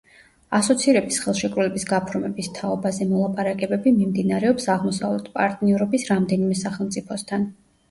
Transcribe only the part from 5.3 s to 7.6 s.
პარტნიორობის რამდენიმე სახელმწიფოსთან.